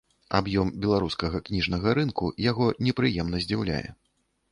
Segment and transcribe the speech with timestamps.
[0.37, 3.83] Аб'ём беларускага кніжнага рынку яго непрыемна здзіўляе.